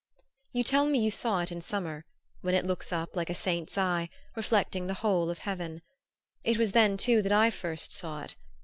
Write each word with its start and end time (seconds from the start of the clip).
You 0.51 0.63
tell 0.63 0.87
me 0.87 0.97
you 0.97 1.11
saw 1.11 1.41
it 1.41 1.51
in 1.51 1.61
summer, 1.61 2.05
when 2.41 2.55
it 2.55 2.65
looks 2.65 2.91
up 2.91 3.15
like 3.15 3.29
a 3.29 3.35
saint's 3.35 3.77
eye, 3.77 4.09
reflecting 4.35 4.87
the 4.87 4.95
whole 5.05 5.29
of 5.29 5.37
heaven. 5.37 5.83
It 6.43 6.57
was 6.57 6.71
then 6.71 6.97
too 6.97 7.21
that 7.21 7.31
I 7.31 7.51
first 7.51 7.91
saw 7.93 8.23
it. 8.23 8.35